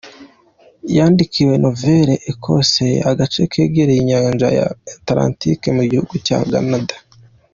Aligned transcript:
Yandikiwe 0.97 1.53
Nouvelle-Écosse, 1.59 2.87
agace 3.09 3.41
kegereye 3.51 3.99
inyanja 4.01 4.47
ya 4.57 4.67
Atlantique 4.97 5.67
mu 5.77 5.83
gihugu 5.89 6.15
cya 6.27 6.39
Canada. 6.51 6.95